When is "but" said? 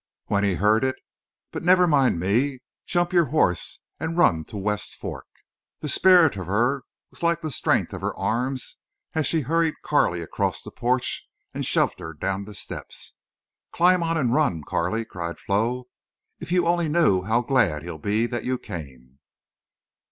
1.51-1.61